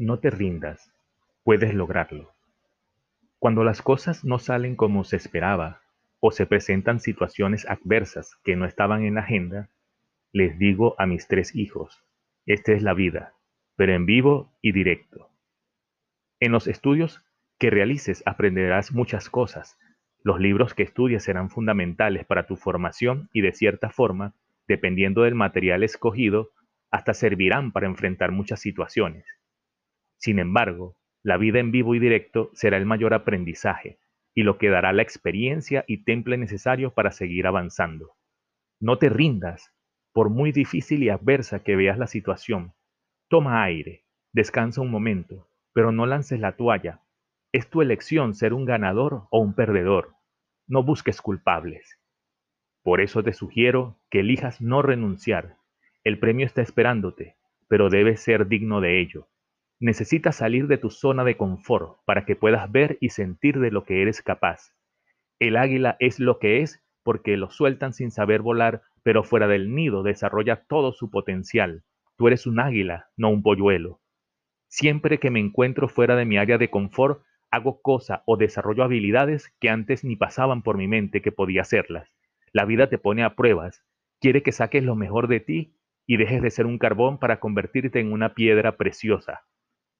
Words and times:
No 0.00 0.18
te 0.18 0.30
rindas, 0.30 0.90
puedes 1.44 1.74
lograrlo. 1.74 2.32
Cuando 3.38 3.64
las 3.64 3.82
cosas 3.82 4.24
no 4.24 4.38
salen 4.38 4.74
como 4.74 5.04
se 5.04 5.16
esperaba 5.16 5.82
o 6.20 6.30
se 6.30 6.46
presentan 6.46 7.00
situaciones 7.00 7.68
adversas 7.68 8.34
que 8.42 8.56
no 8.56 8.64
estaban 8.64 9.04
en 9.04 9.16
la 9.16 9.20
agenda, 9.20 9.68
les 10.32 10.58
digo 10.58 10.94
a 10.98 11.04
mis 11.04 11.28
tres 11.28 11.54
hijos, 11.54 12.02
esta 12.46 12.72
es 12.72 12.82
la 12.82 12.94
vida, 12.94 13.34
pero 13.76 13.92
en 13.92 14.06
vivo 14.06 14.50
y 14.62 14.72
directo. 14.72 15.28
En 16.40 16.52
los 16.52 16.66
estudios 16.66 17.22
que 17.58 17.68
realices 17.68 18.22
aprenderás 18.24 18.94
muchas 18.94 19.28
cosas. 19.28 19.78
Los 20.22 20.40
libros 20.40 20.72
que 20.72 20.82
estudies 20.82 21.24
serán 21.24 21.50
fundamentales 21.50 22.24
para 22.24 22.46
tu 22.46 22.56
formación 22.56 23.28
y 23.34 23.42
de 23.42 23.52
cierta 23.52 23.90
forma, 23.90 24.32
dependiendo 24.66 25.24
del 25.24 25.34
material 25.34 25.82
escogido, 25.82 26.52
hasta 26.90 27.12
servirán 27.12 27.70
para 27.70 27.86
enfrentar 27.86 28.32
muchas 28.32 28.60
situaciones. 28.60 29.39
Sin 30.20 30.38
embargo, 30.38 30.98
la 31.22 31.38
vida 31.38 31.60
en 31.60 31.72
vivo 31.72 31.94
y 31.94 31.98
directo 31.98 32.50
será 32.52 32.76
el 32.76 32.84
mayor 32.84 33.14
aprendizaje 33.14 33.98
y 34.34 34.42
lo 34.42 34.58
que 34.58 34.68
dará 34.68 34.92
la 34.92 35.00
experiencia 35.00 35.82
y 35.86 36.04
temple 36.04 36.36
necesario 36.36 36.92
para 36.92 37.10
seguir 37.10 37.46
avanzando. 37.46 38.12
No 38.80 38.98
te 38.98 39.08
rindas, 39.08 39.74
por 40.12 40.28
muy 40.28 40.52
difícil 40.52 41.02
y 41.02 41.08
adversa 41.08 41.62
que 41.62 41.74
veas 41.74 41.96
la 41.96 42.06
situación. 42.06 42.74
Toma 43.28 43.62
aire, 43.62 44.04
descansa 44.32 44.82
un 44.82 44.90
momento, 44.90 45.48
pero 45.72 45.90
no 45.90 46.04
lances 46.04 46.38
la 46.38 46.54
toalla. 46.54 47.00
Es 47.50 47.70
tu 47.70 47.80
elección 47.80 48.34
ser 48.34 48.52
un 48.52 48.66
ganador 48.66 49.26
o 49.30 49.40
un 49.40 49.54
perdedor. 49.54 50.16
No 50.68 50.82
busques 50.82 51.22
culpables. 51.22 51.98
Por 52.82 53.00
eso 53.00 53.22
te 53.22 53.32
sugiero 53.32 53.98
que 54.10 54.20
elijas 54.20 54.60
no 54.60 54.82
renunciar. 54.82 55.56
El 56.04 56.18
premio 56.18 56.44
está 56.44 56.60
esperándote, 56.60 57.36
pero 57.68 57.88
debes 57.88 58.20
ser 58.20 58.48
digno 58.48 58.82
de 58.82 59.00
ello. 59.00 59.28
Necesitas 59.80 60.36
salir 60.36 60.66
de 60.66 60.76
tu 60.76 60.90
zona 60.90 61.24
de 61.24 61.38
confort 61.38 62.00
para 62.04 62.26
que 62.26 62.36
puedas 62.36 62.70
ver 62.70 62.98
y 63.00 63.08
sentir 63.08 63.58
de 63.60 63.70
lo 63.70 63.84
que 63.84 64.02
eres 64.02 64.20
capaz. 64.20 64.74
El 65.38 65.56
águila 65.56 65.96
es 66.00 66.20
lo 66.20 66.38
que 66.38 66.60
es 66.60 66.84
porque 67.02 67.38
lo 67.38 67.48
sueltan 67.48 67.94
sin 67.94 68.10
saber 68.10 68.42
volar, 68.42 68.82
pero 69.02 69.24
fuera 69.24 69.48
del 69.48 69.74
nido 69.74 70.02
desarrolla 70.02 70.64
todo 70.66 70.92
su 70.92 71.10
potencial. 71.10 71.82
Tú 72.18 72.28
eres 72.28 72.46
un 72.46 72.60
águila, 72.60 73.08
no 73.16 73.30
un 73.30 73.42
polluelo. 73.42 74.02
Siempre 74.68 75.18
que 75.18 75.30
me 75.30 75.40
encuentro 75.40 75.88
fuera 75.88 76.14
de 76.14 76.26
mi 76.26 76.36
área 76.36 76.58
de 76.58 76.68
confort, 76.68 77.22
hago 77.50 77.80
cosas 77.80 78.20
o 78.26 78.36
desarrollo 78.36 78.84
habilidades 78.84 79.50
que 79.60 79.70
antes 79.70 80.04
ni 80.04 80.14
pasaban 80.14 80.62
por 80.62 80.76
mi 80.76 80.88
mente 80.88 81.22
que 81.22 81.32
podía 81.32 81.62
hacerlas. 81.62 82.14
La 82.52 82.66
vida 82.66 82.90
te 82.90 82.98
pone 82.98 83.24
a 83.24 83.34
pruebas, 83.34 83.82
quiere 84.20 84.42
que 84.42 84.52
saques 84.52 84.84
lo 84.84 84.94
mejor 84.94 85.26
de 85.26 85.40
ti 85.40 85.74
y 86.06 86.18
dejes 86.18 86.42
de 86.42 86.50
ser 86.50 86.66
un 86.66 86.76
carbón 86.76 87.18
para 87.18 87.40
convertirte 87.40 87.98
en 87.98 88.12
una 88.12 88.34
piedra 88.34 88.76
preciosa. 88.76 89.40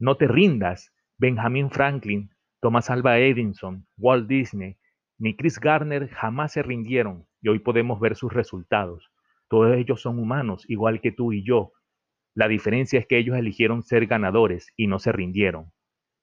No 0.00 0.16
te 0.16 0.26
rindas. 0.26 0.94
Benjamin 1.18 1.70
Franklin, 1.70 2.30
Thomas 2.62 2.88
Alva 2.88 3.18
Edison, 3.18 3.86
Walt 3.98 4.26
Disney, 4.26 4.78
ni 5.18 5.36
Chris 5.36 5.60
Garner 5.60 6.08
jamás 6.08 6.52
se 6.52 6.62
rindieron 6.62 7.26
y 7.42 7.50
hoy 7.50 7.58
podemos 7.58 8.00
ver 8.00 8.16
sus 8.16 8.32
resultados. 8.32 9.10
Todos 9.48 9.76
ellos 9.76 10.00
son 10.00 10.18
humanos, 10.18 10.64
igual 10.68 11.02
que 11.02 11.12
tú 11.12 11.34
y 11.34 11.44
yo. 11.44 11.72
La 12.34 12.48
diferencia 12.48 12.98
es 12.98 13.06
que 13.06 13.18
ellos 13.18 13.36
eligieron 13.36 13.82
ser 13.82 14.06
ganadores 14.06 14.72
y 14.74 14.86
no 14.86 14.98
se 14.98 15.12
rindieron. 15.12 15.70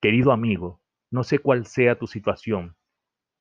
Querido 0.00 0.32
amigo, 0.32 0.80
no 1.10 1.22
sé 1.22 1.38
cuál 1.38 1.66
sea 1.66 1.98
tu 1.98 2.06
situación, 2.06 2.76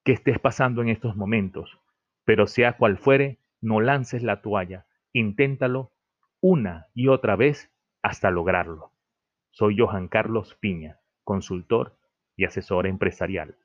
que 0.03 0.11
estés 0.11 0.39
pasando 0.39 0.81
en 0.81 0.89
estos 0.89 1.15
momentos, 1.15 1.79
pero 2.25 2.45
sea 2.45 2.75
cual 2.75 2.97
fuere, 2.97 3.39
no 3.61 3.79
lances 3.79 4.21
la 4.21 4.41
toalla, 4.41 4.85
inténtalo 5.13 5.93
una 6.41 6.87
y 6.93 7.07
otra 7.07 7.37
vez 7.37 7.71
hasta 8.01 8.31
lograrlo. 8.31 8.94
Soy 9.57 9.77
Johan 9.79 10.09
Carlos 10.09 10.57
Piña, 10.59 10.99
consultor 11.23 11.97
y 12.35 12.43
asesor 12.43 12.87
empresarial. 12.87 13.55